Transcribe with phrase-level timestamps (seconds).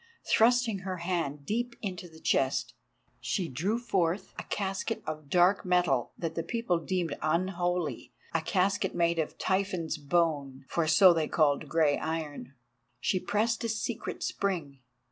[0.25, 2.73] Thrusting her hand deep into the chest,
[3.19, 8.95] she drew forth a casket of dark metal that the people deemed unholy, a casket
[8.95, 12.55] made of "Typhon's Bone," for so they call grey iron.
[12.99, 14.79] She pressed a secret spring.